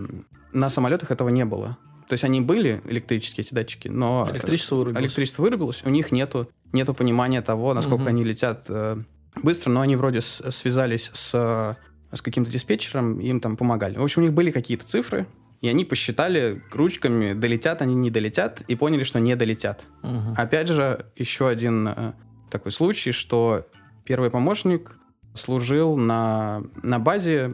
[0.52, 1.78] на самолетах этого не было.
[2.08, 4.28] То есть они были электрические, эти датчики, но...
[4.32, 5.02] Электричество вырубилось.
[5.04, 8.08] Электричество вырубилось, у них нету, нету понимания того, насколько Мгм.
[8.08, 8.96] они летят э,
[9.42, 13.98] быстро, но они вроде с- связались с, э, с каким-то диспетчером, им там помогали.
[13.98, 15.26] В общем, у них были какие-то цифры,
[15.60, 19.86] и они посчитали ручками, долетят они, не долетят, и поняли, что не долетят.
[20.02, 20.34] Мгм.
[20.36, 22.12] Опять же, еще один э,
[22.50, 23.66] такой случай, что
[24.04, 24.96] первый помощник
[25.34, 27.52] служил на, на базе,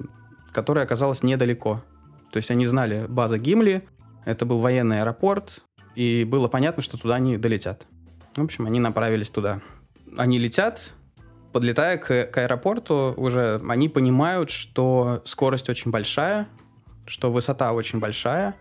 [0.52, 1.82] которая оказалась недалеко.
[2.30, 3.84] То есть они знали база Гимли,
[4.24, 7.86] это был военный аэропорт, и было понятно, что туда они долетят.
[8.36, 9.60] В общем, они направились туда.
[10.16, 10.94] Они летят,
[11.52, 16.48] подлетая к, к аэропорту, уже они понимают, что скорость очень большая,
[17.06, 18.56] что высота очень большая,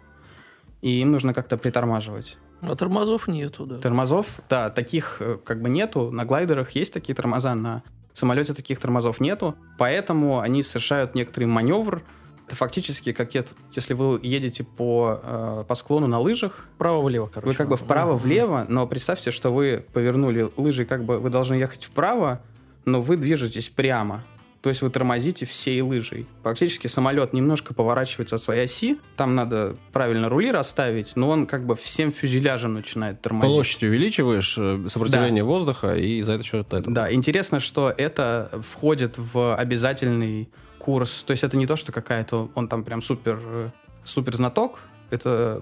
[0.82, 2.38] и им нужно как-то притормаживать.
[2.62, 3.80] А тормозов нету, да.
[3.80, 6.12] Тормозов, да, таких э, как бы нету.
[6.12, 9.56] На глайдерах есть такие тормоза, на самолете таких тормозов нету.
[9.78, 12.04] Поэтому они совершают некоторый маневр,
[12.48, 17.48] фактически, как я, если вы едете по, э, по склону на лыжах, Вправо-влево, короче.
[17.48, 21.86] вы как бы вправо-влево, но представьте, что вы повернули лыжи, как бы вы должны ехать
[21.86, 22.42] вправо,
[22.86, 24.24] но вы движетесь прямо.
[24.64, 26.26] То есть вы тормозите всей лыжей.
[26.42, 28.98] Фактически самолет немножко поворачивается от своей оси.
[29.18, 33.54] Там надо правильно рули расставить, но он как бы всем фюзеляжем начинает тормозить.
[33.54, 36.90] Площадь увеличиваешь, э, сопротивление воздуха, и за это счет это.
[36.90, 40.50] Да, интересно, что это входит в обязательный
[40.84, 41.24] курс.
[41.24, 43.72] То есть это не то, что какая-то он там прям супер,
[44.04, 44.80] супер знаток.
[45.10, 45.62] Это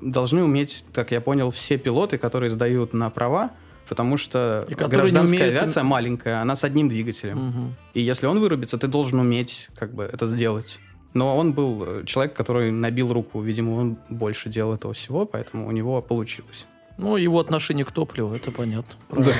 [0.00, 3.50] должны уметь, как я понял, все пилоты, которые сдают на права,
[3.88, 7.38] потому что И гражданская умеют- авиация маленькая, она с одним двигателем.
[7.38, 7.76] Мгм.
[7.94, 10.80] И если он вырубится, ты должен уметь как бы это сделать.
[11.14, 13.40] Но он был э, человек, который набил руку.
[13.40, 16.66] Видимо, он больше делал этого всего, поэтому у него получилось.
[16.98, 18.94] Ну, его отношение к топливу, это понятно.
[19.10, 19.32] Да.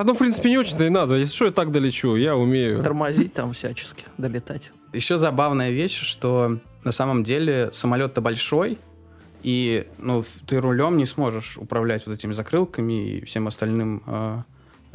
[0.00, 1.16] Оно, в принципе, не очень-то и надо.
[1.16, 2.82] Если что, я так долечу, я умею.
[2.82, 4.70] Тормозить там всячески, долетать.
[4.92, 8.78] Еще забавная вещь, что на самом деле самолет-то большой,
[9.42, 14.42] и ну, ты рулем не сможешь управлять вот этими закрылками и всем остальным э,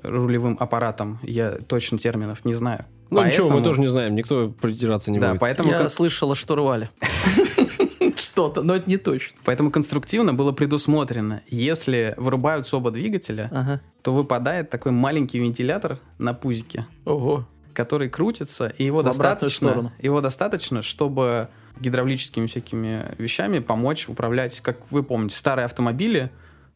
[0.03, 1.19] рулевым аппаратом.
[1.23, 2.85] Я точно терминов не знаю.
[3.09, 5.39] Ну ничего, мы Поэтому- тоже не знаем, никто притираться не Да, будет.
[5.41, 6.89] поэтому, Я слышала, что рвали.
[8.35, 9.37] Что-то, но это не точно.
[9.45, 13.81] поэтому конструктивно было предусмотрено, если вырубаются оба двигателя, Ага.
[14.01, 17.47] то выпадает такой маленький вентилятор на пузике, Ого.
[17.73, 21.47] который крутится, и его В достаточно, его достаточно, чтобы
[21.79, 26.29] гидравлическими всякими вещами помочь управлять, как вы помните, старые автомобили,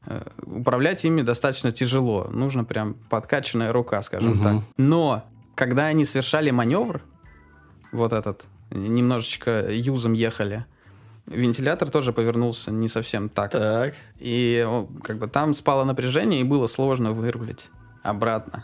[0.05, 2.29] э, управлять ими достаточно тяжело.
[2.31, 4.43] Нужно прям подкачанная рука, скажем Мгм.
[4.43, 4.63] так.
[4.77, 7.01] Но когда они совершали маневр,
[7.91, 10.65] вот этот, немножечко юзом ехали,
[11.29, 13.51] вентилятор тоже повернулся не совсем так.
[13.51, 13.93] Так.
[14.19, 14.67] И
[15.03, 17.69] как бы там спало напряжение, и было сложно вырулить
[18.03, 18.63] обратно.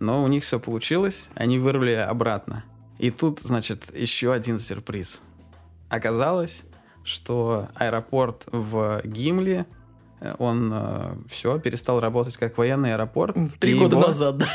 [0.00, 2.64] Но у них все получилось, они вырулили обратно.
[2.98, 5.22] И тут, значит, еще один сюрприз.
[5.88, 6.64] Оказалось,
[7.04, 9.66] что аэропорт в Гимле,
[10.20, 13.36] э, он все перестал работать как военный аэропорт.
[13.60, 14.46] Три года его- назад, да?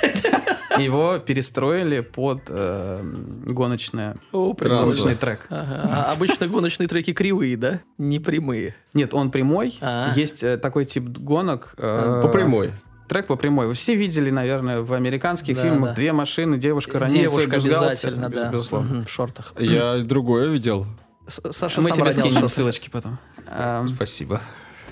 [0.79, 3.01] Его перестроили под э,
[3.45, 5.45] гоночное, О, гоночный трек.
[5.49, 5.89] Ага.
[6.07, 7.81] А обычно гоночные треки кривые, да?
[7.97, 8.75] Не прямые.
[8.93, 9.77] Нет, он прямой.
[9.81, 10.11] А.
[10.15, 11.73] Есть э, такой тип гонок.
[11.77, 12.71] э, По прямой.
[13.09, 13.67] Трек по прямой.
[13.67, 15.95] Вы все видели, наверное, в американских Да, фильмах да.
[15.95, 18.49] две машины, девушка свой Девушка обязательно, Без- да.
[18.49, 19.05] Безусловно.
[19.05, 19.53] В шортах.
[19.59, 20.85] Я другое видел.
[21.27, 23.17] С- Саша Мы сам тебе скинем ссылочки потом.
[23.47, 24.39] Ам, Спасибо.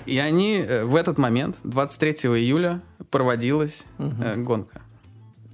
[0.06, 4.82] И они э, в этот момент, 23 июля, проводилась э, гонка.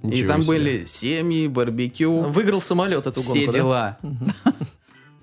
[0.03, 0.47] И Ничего там себе.
[0.53, 3.57] были семьи, барбекю, Выиграл самолет эту все гонку, да?
[3.57, 3.97] дела.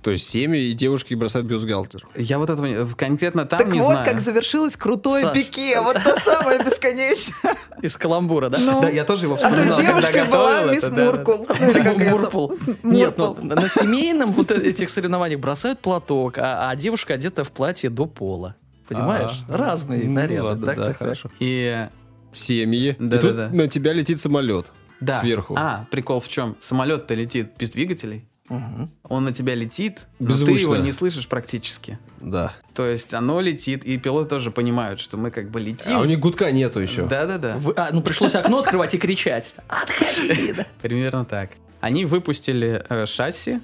[0.02, 2.06] То есть семьи и девушки бросают бюстгальтер.
[2.14, 4.04] Я вот этого не- конкретно там так не вот, знаю.
[4.04, 5.34] как завершилось крутое Саш.
[5.34, 5.80] пике.
[5.80, 7.56] Вот то самое бесконечное.
[7.80, 8.58] Из каламбура, да?
[8.58, 12.10] Ну, Да, я тоже его А то вспоминал, девушкой была мисс это, да, да, да.
[12.10, 12.52] Муркул.
[12.52, 12.52] Мурпл.
[12.82, 17.88] Нет, ну, на семейном вот этих соревнованиях бросают платок, а, а девушка одета в платье
[17.88, 18.56] до пола.
[18.88, 19.42] Понимаешь?
[19.48, 20.42] А, Разные ну наряды.
[20.42, 20.98] ладно, так, да, так, так.
[20.98, 21.30] хорошо.
[21.40, 21.88] И
[22.34, 22.96] Семьи.
[22.98, 23.54] Да, и тут да, да.
[23.54, 24.66] на тебя летит самолет.
[25.00, 25.20] да.
[25.20, 25.54] Сверху.
[25.58, 26.56] А, прикол в чем?
[26.60, 28.24] Самолет-то летит без двигателей.
[28.50, 28.90] Мгм.
[29.04, 30.60] Он на тебя летит, но ты Беззвучно.
[30.60, 31.98] его не слышишь практически.
[32.20, 32.52] Да.
[32.74, 35.96] То есть оно летит, и пилоты тоже понимают, что мы как бы летим.
[35.96, 37.06] А у них гудка нету еще.
[37.06, 37.56] Да-да-да.
[37.56, 39.56] Вы- а, ну, пришлось окно открывать и кричать.
[39.68, 40.52] Отходи!
[40.52, 40.66] да.
[40.82, 41.52] Примерно так.
[41.80, 43.60] Они выпустили э, шасси.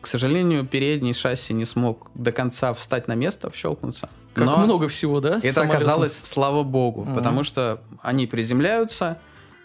[0.00, 4.08] К сожалению, передний шасси не смог до конца встать на место, щелкнуться.
[4.34, 5.38] Как Но много всего, да?
[5.38, 5.76] это самолетом?
[5.76, 7.14] оказалось, слава богу, Мгм.
[7.14, 9.18] потому что они приземляются,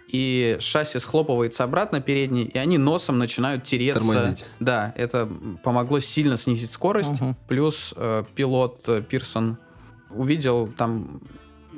[0.07, 3.99] и шасси схлопывается обратно передний, и они носом начинают тереться.
[4.05, 4.45] Тормозить.
[4.59, 5.29] Да, это
[5.63, 7.21] помогло сильно снизить скорость.
[7.21, 7.35] Мгм.
[7.47, 9.57] Плюс э, пилот э, Пирсон
[10.09, 11.21] увидел там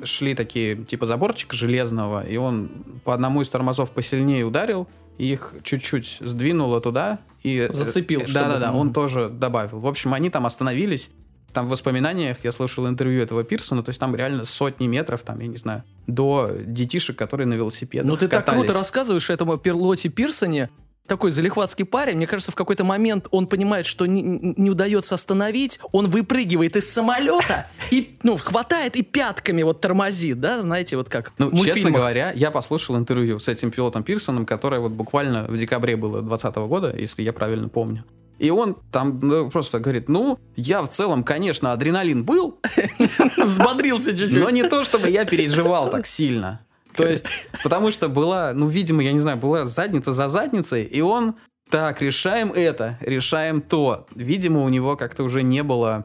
[0.02, 2.68] шли такие типа заборчика железного, и он
[3.04, 4.88] по одному из тормозов посильнее ударил,
[5.18, 8.72] их чуть-чуть сдвинуло туда и Зацепил, Да, чтобы- да, да.
[8.72, 9.78] Он тоже добавил.
[9.78, 11.10] В общем, они там остановились.
[11.52, 15.38] Там в воспоминаниях я слышал интервью этого Пирсона, то есть там реально сотни метров, там,
[15.38, 18.64] я не знаю, до детишек, которые на велосипедах Ну, ты так катались.
[18.64, 20.70] круто рассказываешь этому пилоте Пирсоне.
[21.06, 25.78] Такой залихватский парень, мне кажется, в какой-то момент он понимает, что не, не удается остановить,
[25.92, 31.32] он выпрыгивает из самолета и, ну, хватает и пятками вот тормозит, да, знаете, вот как
[31.36, 35.96] Ну, честно говоря, я послушал интервью с этим пилотом Пирсоном, которое вот буквально в декабре
[35.96, 38.04] было 2020 года, если я правильно помню.
[38.38, 42.58] И он там ну, просто говорит, ну, я в целом, конечно, адреналин был,
[43.36, 44.42] взбодрился чуть-чуть.
[44.42, 46.63] но не то, чтобы я переживал так сильно.
[46.96, 47.28] То есть,
[47.62, 51.36] потому что была, ну, видимо, я не знаю, была задница за задницей, и он,
[51.70, 54.06] так, решаем это, решаем то.
[54.14, 56.04] Видимо, у него как-то уже не было...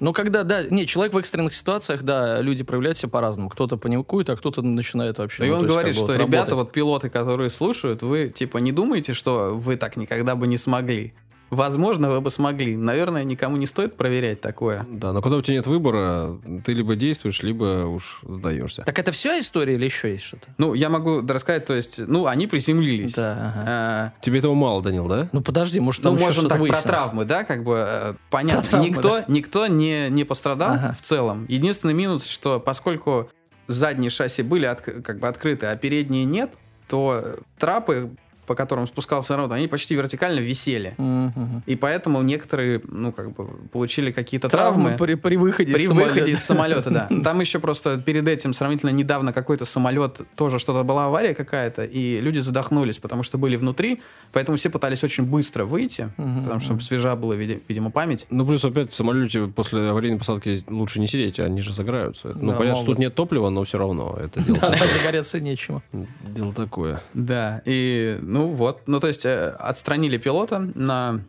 [0.00, 3.48] Ну, когда, да, не, человек в экстренных ситуациях, да, люди проявляют себя по-разному.
[3.48, 5.44] Кто-то паникует, а кто-то начинает вообще...
[5.44, 6.66] и ну, он есть, говорит, как бы, что вот ребята, работать.
[6.66, 11.14] вот пилоты, которые слушают, вы, типа, не думаете, что вы так никогда бы не смогли?
[11.50, 12.76] Возможно, вы бы смогли.
[12.76, 14.86] Наверное, никому не стоит проверять такое.
[14.90, 18.82] Да, но когда у тебя нет выбора, ты либо действуешь, либо уж сдаешься.
[18.82, 20.48] Так это вся история или еще есть что-то?
[20.58, 23.14] Ну, я могу рассказать, то есть, ну, они приземлились.
[23.14, 23.64] Да, ага.
[23.66, 25.28] А, Тебе этого мало, Данил, да?
[25.32, 26.84] Ну подожди, может Ну, там еще можем что-то так про выяснилось.
[26.84, 28.62] травмы, да, как бы э, понятно.
[28.62, 30.94] Про травмы, никто никто не, не пострадал Ага.
[30.98, 31.46] в целом.
[31.48, 33.30] Единственный минус, что поскольку
[33.66, 36.52] задние шасси были отк- как бы открыты, а передние нет,
[36.88, 38.10] то трапы,
[38.48, 40.94] по которым спускался народ, они почти вертикально висели.
[40.96, 41.62] Мгм.
[41.66, 44.98] И поэтому некоторые, ну, как бы, получили какие-то Травмы травмы.
[44.98, 46.12] при, при выходе При из самолета.
[46.14, 47.08] выходе из самолета, да.
[47.24, 52.20] Там еще просто перед этим сравнительно недавно какой-то самолет, тоже что-то была авария какая-то, и
[52.20, 54.00] люди задохнулись, потому что были внутри,
[54.32, 58.26] поэтому все пытались очень быстро выйти, Мгм, потому что свежа была, види- видимо, память.
[58.30, 62.28] Ну, плюс опять в самолете после аварийной посадки лучше не сидеть, они же загораются.
[62.28, 62.86] Ну, Да, понятно, что могут.
[62.86, 65.82] тут нет топлива, но все равно это дело, Да, загореться нечему.
[66.26, 67.02] дело такое.
[67.14, 71.20] Да, и ну вот, ну то есть э, отстранили пилота на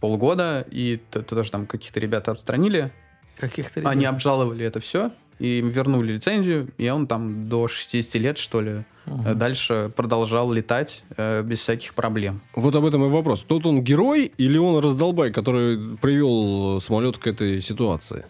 [0.00, 2.92] полгода, и тоже там каких-то ребята отстранили,
[3.38, 4.14] Каких-то они ребят.
[4.14, 8.84] обжаловали это все, и им вернули лицензию, и он там до 60 лет, что ли,
[9.06, 9.38] Мгм.
[9.38, 12.42] дальше продолжал летать э, без всяких проблем.
[12.54, 13.42] Вот об этом и вопрос.
[13.42, 18.26] Тот он герой или он раздолбай, который привел самолет к этой ситуации?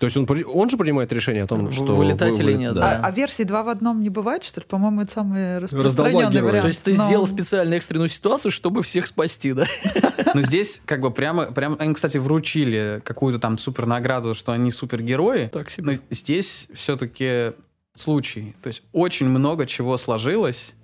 [0.00, 1.94] То есть он, он же принимает решение о том, что...
[1.94, 3.00] вылетать вы- или вы- нет, да.
[3.02, 4.66] А, а версии два в одном не бывает, что ли?
[4.66, 6.62] По-моему, это самый распространенный вариант.
[6.62, 9.66] То есть ты Но- сделал специально экстренную ситуацию, чтобы всех спасти, да?
[10.34, 14.70] Но здесь как бы прямо, прямо им, кстати, вручили какую-то там супер награду, что они
[14.70, 15.48] супергерои.
[15.48, 16.00] Так Но себе.
[16.08, 17.52] здесь все-таки
[17.94, 18.56] случай.
[18.62, 20.74] То есть очень много чего сложилось,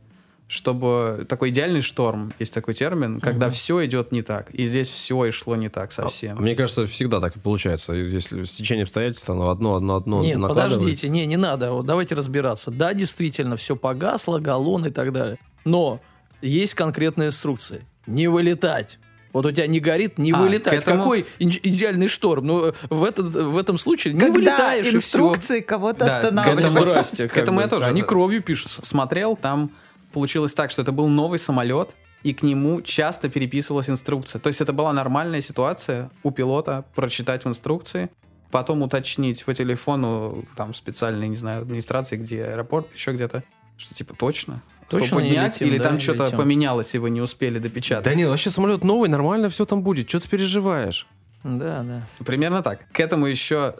[0.48, 3.52] чтобы такой идеальный шторм, есть такой термин, когда Мгм.
[3.54, 4.50] все идет не так.
[4.54, 6.36] И здесь все и шло не так А совсем.
[6.40, 7.92] Мне кажется, всегда так и получается.
[7.94, 10.78] Если стечение обстоятельств, оно одно, одно, одно Нет, накладывается.
[10.78, 11.72] подождите, не, не надо.
[11.72, 12.70] Вот давайте разбираться.
[12.70, 15.38] Да, действительно, все погасло, галлон и так далее.
[15.64, 16.00] Но
[16.42, 17.84] есть конкретные инструкции.
[18.06, 19.00] Не вылетать.
[19.32, 20.78] Вот у тебя не горит, не А, вылетать.
[20.78, 22.46] к этому- Какой идеальный шторм?
[22.46, 24.96] Ну, в, этот, в этом случае не Когда вылетаешь и все.
[24.98, 26.64] инструкции кого-то Да, к останавливают.
[26.66, 27.28] этому- Здрасте.
[27.28, 27.62] к этому бы.
[27.64, 28.82] я тоже- Они кровью пишутся.
[28.82, 29.72] С- Смотрел, там
[30.16, 34.40] получилось так, что это был новый самолет, и к нему часто переписывалась инструкция.
[34.40, 38.08] То есть это была нормальная ситуация у пилота прочитать в инструкции,
[38.50, 43.44] потом уточнить по телефону, там, специальной, не знаю, администрации, где аэропорт, еще где-то,
[43.76, 44.62] что типа точно?
[44.88, 48.04] Точно летим, Или да, там что-то поменялось, и вы не успели допечатать?
[48.04, 50.08] Да нет, вообще самолет новый, нормально все там будет.
[50.08, 51.06] Что ты переживаешь?
[51.44, 52.08] Да, да.
[52.24, 52.90] Примерно так.
[52.90, 53.74] К этому еще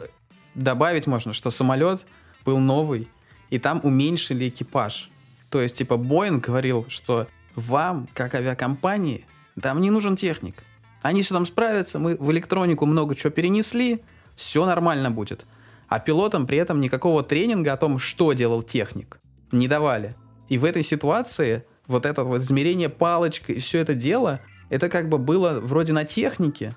[0.55, 2.05] добавить можно, что самолет
[2.44, 3.09] был новый,
[3.49, 5.09] и там уменьшили экипаж.
[5.57, 9.25] То есть, типа, Боинг говорил, что вам, как авиакомпании,
[9.59, 10.62] там не нужен техник.
[11.01, 14.03] Они все там справятся, мы в электронику много чего перенесли,
[14.35, 15.47] все нормально будет.
[15.88, 19.19] А пилотам при этом никакого тренинга о том, что делал техник,
[19.51, 20.14] не давали.
[20.51, 25.09] И в этой ситуации вот это вот измерение палочкой и все это дело, это как
[25.09, 26.77] бы было вроде на технике,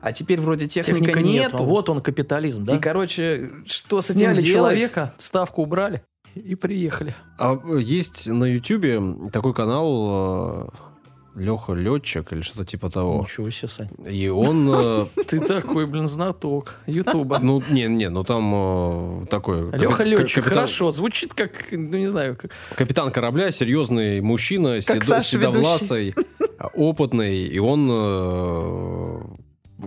[0.00, 1.54] а теперь вроде техника, Техника нету.
[1.54, 1.64] нету.
[1.64, 2.76] Вот он капитализм, да?
[2.76, 4.74] И, короче, что с Сняли этим делать?
[4.76, 7.14] человека, ставку убрали и приехали.
[7.38, 9.00] А э, есть на Ютубе
[9.32, 10.70] такой канал
[11.34, 13.22] Леха Летчик или что-то типа того.
[13.22, 13.88] Ничего себе, Сань.
[14.08, 14.68] И он...
[14.72, 17.38] э, Ты такой, блин, знаток Ютуба.
[17.38, 19.70] Ну, не, не, ну там э, такой...
[19.72, 22.50] Леха Летчик, хорошо, звучит как, ну не знаю, как...
[22.74, 26.14] Капитан корабля, серьезный мужчина, седовласый,
[26.74, 29.20] опытный, и он э,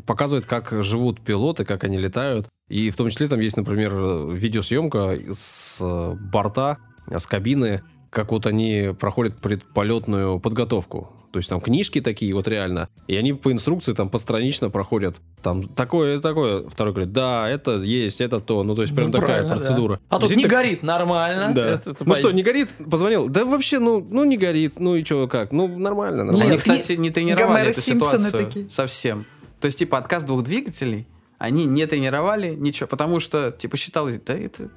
[0.06, 2.48] показывает, как живут пилоты, как они летают.
[2.70, 3.94] И в том числе там есть, например,
[4.34, 5.82] видеосъемка с
[6.32, 6.78] борта,
[7.10, 11.12] с кабины, как вот они проходят предполетную подготовку.
[11.32, 12.88] То есть там книжки такие, вот реально.
[13.08, 15.16] И они по инструкции там постранично проходят.
[15.42, 16.70] Там такое, такое.
[16.70, 18.64] Второй говорит, да, это есть, это то.
[18.64, 19.56] Ну, то есть прям Ну, такая правильно, да.
[19.58, 20.00] процедура.
[20.10, 21.52] А тут не Действительно, горит, нормально.
[21.56, 21.66] да.
[21.72, 22.36] Это- это ну что, понятно.
[22.38, 22.70] не горит?
[22.90, 23.30] Позвонил.
[23.30, 24.80] Да вообще, ну, ну не горит.
[24.80, 25.52] Ну и что, как?
[25.52, 26.50] Ну нормально, нормально.
[26.50, 28.70] Они, кстати, не тренировали эту Симпсоны ситуацию такие.
[28.70, 29.26] совсем.
[29.64, 34.34] То есть, типа, отказ двух двигателей они не тренировали ничего, потому что, типа, считалось, да
[34.34, 34.72] это...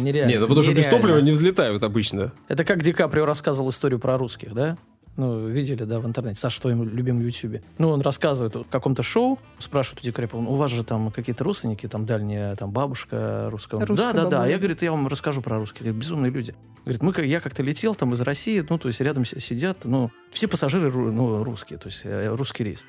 [0.00, 0.32] Нереально.
[0.32, 2.32] Нет, ну потому что без топлива не взлетают обычно.
[2.48, 4.76] Это как Ди Каприо рассказывал историю про русских, да?
[5.16, 6.40] Ну, видели, да, в интернете.
[6.40, 7.62] Саша, в твоем любимом ютубе.
[7.78, 11.44] Ну, он рассказывает в каком-то шоу, спрашивают у Ди Каприо, у вас же там какие-то
[11.44, 13.76] родственники, там дальняя там бабушка русская.
[13.76, 14.38] Он, да, да, да.
[14.38, 14.50] бабуля.
[14.50, 15.82] Я, говорит, я вам расскажу про русских.
[15.82, 16.52] Говорит, безумные люди.
[16.84, 19.84] Говорит, мы, как- я как-то летел там из России, ну, то есть рядом си- сидят,
[19.84, 22.84] ну, все пассажиры ну, русские, то есть э, русский рейс.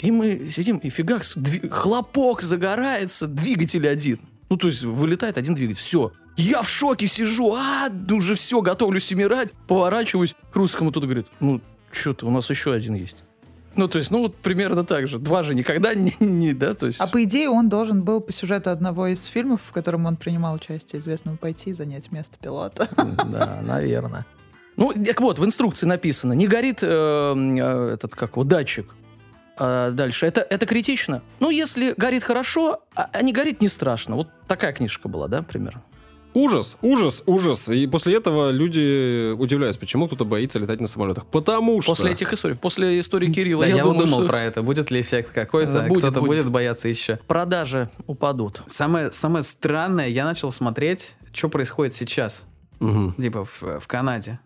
[0.00, 4.20] И мы сидим, и фигакс, дви- хлопок загорается, двигатель один.
[4.48, 5.80] Ну, то есть вылетает один двигатель.
[5.80, 6.12] Все.
[6.36, 9.52] Я в шоке сижу, а, уже все, готовлюсь умирать.
[9.66, 13.24] Поворачиваюсь к русскому, тут говорит, ну, что-то у нас еще один есть.
[13.74, 15.18] Ну, то есть, ну, вот примерно так же.
[15.18, 17.00] Два же никогда не, не да, то есть...
[17.00, 20.54] А по идее он должен был по сюжету одного из фильмов, в котором он принимал
[20.54, 22.88] участие, известного пойти и занять место пилота.
[22.96, 24.26] Да, наверное.
[24.76, 28.94] Ну, так вот, в инструкции написано, не горит э, э, этот, как его, датчик.
[29.58, 30.26] А, дальше.
[30.26, 31.22] Это, это критично.
[31.40, 34.16] Ну, если горит хорошо, а, а не горит не страшно.
[34.16, 35.82] Вот такая книжка была, да, примерно?
[36.34, 37.68] Ужас, ужас, ужас.
[37.68, 41.26] И после этого люди удивляются, почему кто-то боится летать на самолетах.
[41.26, 41.92] Потому что...
[41.92, 44.62] После этих историй, после истории Кирилла, Да, я, я вот думаю, думал что про это.
[44.62, 46.42] Будет ли эффект какой-то, Будет, кто-то будет.
[46.42, 47.18] будет бояться еще.
[47.26, 48.62] продажи упадут.
[48.66, 52.44] Самое, самое странное, я начал смотреть, что происходит сейчас,
[52.78, 53.14] Мгм.
[53.14, 54.38] типа в, в Канаде.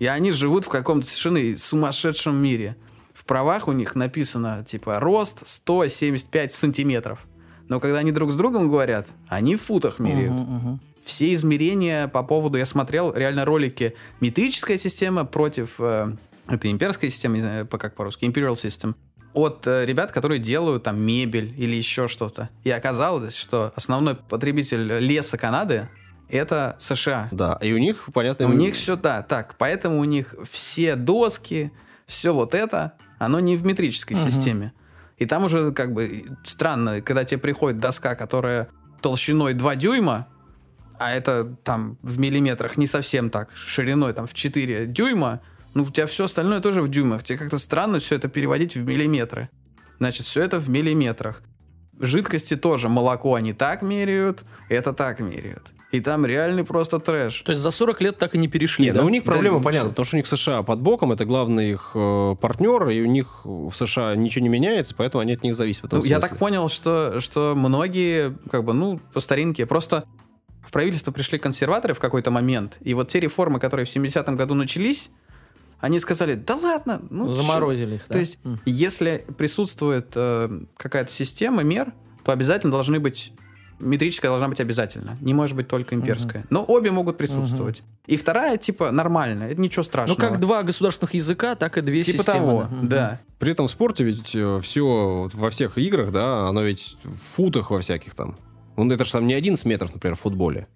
[0.00, 2.76] И они живут в каком-то совершенно сумасшедшем мире.
[3.24, 7.26] В правах у них написано, типа, рост 175 сантиметров.
[7.68, 10.34] Но когда они друг с другом говорят, они в футах меряют.
[10.34, 10.80] Мгм, мгм.
[11.02, 12.58] Все измерения по поводу...
[12.58, 15.76] Я смотрел реально ролики метрическая система против...
[15.78, 16.14] э,
[16.48, 18.94] это имперская система, не знаю, по- как по-русски, Imperial System.
[19.32, 22.50] От э, ребят, которые делают там мебель или еще что-то.
[22.62, 25.88] И оказалось, что основной потребитель леса Канады
[26.28, 27.28] это США.
[27.32, 28.48] Да, и у них, понятно...
[28.48, 29.54] У них все, да, так.
[29.56, 31.72] Поэтому у них все доски,
[32.06, 32.92] все вот это,
[33.24, 34.30] оно не в метрической Мгм.
[34.30, 34.72] системе.
[35.18, 38.68] И там уже как бы странно, когда тебе приходит доска, которая
[39.00, 40.26] толщиной 2 дюйма,
[40.98, 45.40] а это там в миллиметрах не совсем так, шириной там в 4 дюйма,
[45.74, 47.22] ну у тебя все остальное тоже в дюймах.
[47.24, 49.50] Тебе как-то странно все это переводить в миллиметры.
[49.98, 51.42] Значит, все это в миллиметрах.
[52.00, 55.73] Жидкости тоже, молоко они так меряют, это так меряют.
[55.94, 57.42] И там реальный просто трэш.
[57.42, 59.02] То есть за 40 лет так и не перешли, Нет, да?
[59.02, 61.24] ну у них Да, проблема ну, понятна, потому что у них США под боком, это
[61.24, 65.44] главный их э, партнер, и у них в США ничего не меняется, поэтому они от
[65.44, 70.04] них зависят Ну, я так понял, что, что многие, как бы, ну, по старинке, просто
[70.66, 74.54] в правительство пришли консерваторы в какой-то момент, и вот те реформы, которые в 70-м году
[74.54, 75.12] начались,
[75.78, 77.34] они сказали, да ладно, ну, чё».
[77.34, 78.14] Заморозили их, да?
[78.14, 78.58] То есть, М.
[78.64, 81.92] если присутствует э, какая-то система мер,
[82.24, 83.32] то обязательно должны быть
[83.78, 85.16] метрическая должна быть обязательно.
[85.20, 86.44] Не может быть только имперская.
[86.50, 87.82] Но обе могут присутствовать.
[88.06, 89.50] И вторая, типа, нормальная.
[89.50, 90.18] Это ничего Ну, страшного.
[90.20, 92.38] как два государственных языка, так и две Типа системы.
[92.38, 92.88] того, Мгм.
[92.88, 93.20] да.
[93.38, 97.80] При этом в спорте ведь все во всех играх, да, оно ведь в футах во
[97.80, 98.36] всяких там.
[98.76, 100.66] Ну, это же там не 11 метров, например, в футболе.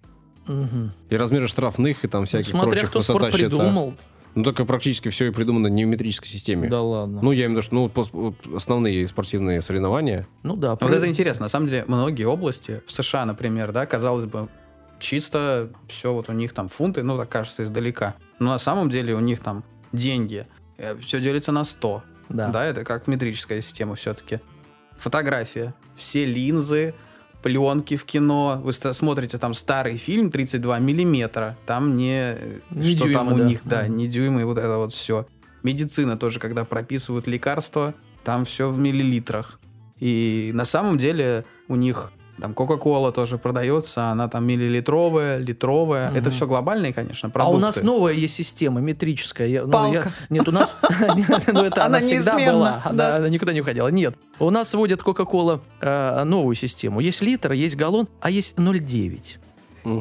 [0.47, 0.91] Мгм.
[1.09, 3.49] И размеры штрафных, и там Ну, всяких Смотря прочих кто спорт высота щита.
[3.57, 3.93] придумал.
[4.35, 6.69] Ну, только практически все и придумано не в метрической системе.
[6.69, 7.19] Да ладно.
[7.21, 10.27] Ну, я имею в виду, что ну, основные спортивные соревнования.
[10.43, 10.71] Ну да.
[10.71, 11.45] Вот про- это интересно.
[11.45, 14.47] На самом деле, многие области, в США, например, да, казалось бы,
[14.99, 18.15] чисто все вот у них там фунты, ну, так кажется издалека.
[18.39, 20.45] Но на самом деле у них там деньги.
[21.01, 22.03] Все делится на 100.
[22.29, 22.49] Да.
[22.49, 24.39] Да, это как метрическая система все-таки.
[24.97, 25.73] Фотография.
[25.95, 26.93] Все линзы,
[27.41, 28.59] пленки в кино.
[28.63, 31.57] Вы смотрите там старый фильм 32 миллиметра.
[31.65, 32.35] Там не,
[32.71, 33.43] Не что там дюйма, у да.
[33.45, 33.97] них, да, Мгм.
[33.97, 35.25] не дюймы, и вот это вот все.
[35.63, 39.59] Медицина тоже, когда прописывают лекарства, там все в миллилитрах.
[39.99, 46.09] И на самом деле у них там Кока-Кола тоже продается, она там миллилитровая, литровая.
[46.11, 46.31] Это Мгм.
[46.31, 47.57] все глобальные, конечно, А продукты.
[47.57, 49.47] у нас новая есть система метрическая.
[49.47, 49.95] Я- ну, Палка.
[49.97, 50.77] я- Нет, у нас...
[51.47, 52.81] Ну, это Она всегда была.
[52.85, 53.15] Она да.
[53.17, 53.87] она никуда не уходила.
[53.89, 54.15] Нет.
[54.39, 56.99] У нас вводят Кока-Кола э, новую систему.
[56.99, 59.37] Есть литр, есть галлон, а есть 0,9.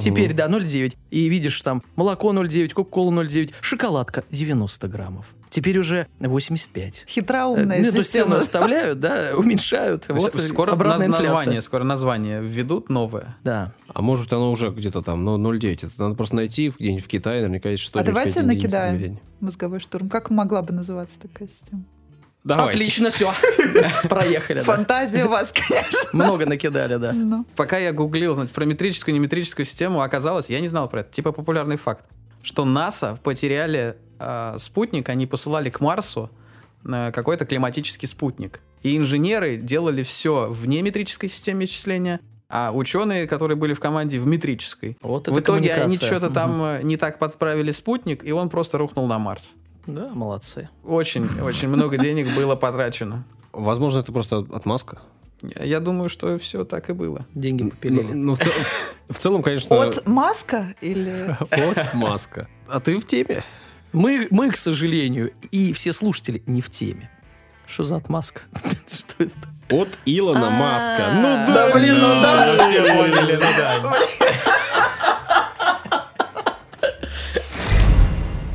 [0.01, 0.95] Теперь, да, 0,9.
[1.11, 5.35] И видишь там молоко 0,9, Кока-Кола 0,9, шоколадка 90 граммов.
[5.51, 7.05] Теперь уже 85.
[7.09, 8.37] Хитроумная то есть цену система.
[8.37, 10.07] оставляют, да, уменьшают.
[10.07, 11.33] То Вот скоро обратная наз- инфляция.
[11.35, 13.37] название, скоро название введут новое.
[13.45, 13.73] Да.
[13.89, 15.87] А может, оно уже где-то там, ну, 0,9.
[15.87, 18.09] Это надо просто найти где-нибудь в Китае, наверняка есть что-нибудь.
[18.09, 19.19] А давайте накидаем.
[19.41, 20.11] Мозговой штурм.
[20.11, 21.85] Как могла бы называться такая система?
[22.45, 22.79] Давайте.
[22.79, 23.33] Отлично, все.
[24.09, 24.61] Проехали.
[24.61, 24.65] да.
[24.65, 25.99] Фантазия у вас, конечно.
[26.13, 27.13] Много накидали, да.
[27.13, 27.45] Ну.
[27.57, 31.11] Пока я гуглил, значит, про метрическую и неметрическую систему, оказалось, я не знал про это,
[31.13, 32.05] типа популярный факт,
[32.43, 36.31] что НАСА потеряли э, спутник, они посылали к Марсу
[36.87, 38.61] э, какой-то климатический спутник.
[38.83, 44.27] И инженеры делали все в неметрической системе исчисления, а ученые, которые были в команде, в
[44.27, 44.97] метрической.
[45.03, 46.35] Вот в итоге они что-то Мгм.
[46.35, 49.57] там э, не так подправили спутник, и он просто рухнул на Марс.
[49.89, 50.69] Да, молодцы.
[50.85, 53.25] Очень, очень много денег было потрачено.
[53.53, 54.99] Возможно, это просто отмазка.
[55.59, 57.25] Я- думаю, что все так и было.
[57.35, 58.13] Деньги Ну, попилили.
[58.13, 58.53] ну, в, цел-
[59.09, 59.83] в целом, конечно...
[59.83, 61.37] От Маска или...
[61.51, 62.49] От маска.
[62.67, 63.43] А ты в теме?
[63.93, 67.11] Мы, мы, к сожалению, и все слушатели не в теме.
[67.67, 68.43] Что за отмазка?
[68.87, 69.33] Что это?
[69.71, 71.11] От Илона А, Маска.
[71.15, 71.47] Ну да.
[71.55, 72.57] Да, блин, ну да.
[72.57, 73.93] Все поняли, ну да.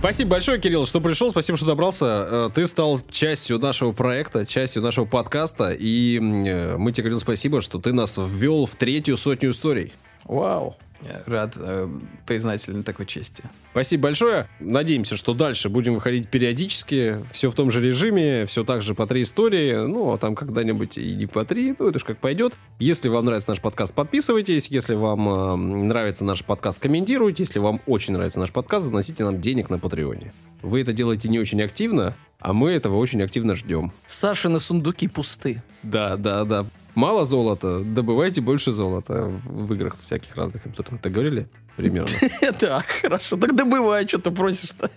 [0.03, 1.31] Спасибо большое, Кирилл, что пришел.
[1.31, 2.27] Спасибо, что добрался.
[2.29, 5.71] Э, Ты стал частью нашего проекта, частью нашего подкаста.
[5.71, 9.93] И э, мы тебе говорим спасибо, что ты нас ввел в третью сотню историй.
[10.25, 10.75] Вау.
[11.03, 11.89] Я рад, э,
[12.25, 13.43] признателен такой чести.
[13.71, 14.47] Спасибо большое.
[14.59, 19.05] Надеемся, что дальше будем выходить периодически, все в том же режиме, все так же по
[19.05, 22.53] три истории, ну, а там когда-нибудь и не по три, ну, это ж как пойдет.
[22.79, 24.67] Если вам нравится наш подкаст, подписывайтесь.
[24.67, 25.55] Если вам э,
[25.85, 27.43] нравится наш подкаст, комментируйте.
[27.43, 30.31] Если вам очень нравится наш подкаст, заносите нам денег на Патреоне.
[30.61, 32.13] Вы это делаете не очень активно,
[32.43, 33.93] А мы этого очень активно ждем.
[34.05, 35.63] Сашины сундуки пусты.
[35.81, 36.65] Да, да, да.
[36.93, 40.61] Мало золота, добывайте больше золота в в играх всяких разных.
[40.75, 42.11] Тут так говорили примерно.
[42.59, 43.37] Так, хорошо.
[43.37, 44.91] Так добывай, что ты просишь-то.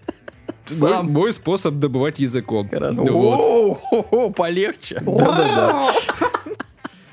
[0.64, 1.12] Сам.
[1.12, 2.68] мой способ добывать языком.
[2.72, 5.01] О, полегче.
[5.07, 5.92] Да-да-да.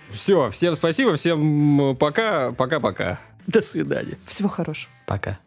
[0.10, 3.20] Все, всем спасибо, всем пока, пока-пока.
[3.46, 4.18] До свидания.
[4.26, 4.90] Всего хорошего.
[5.06, 5.38] Пока.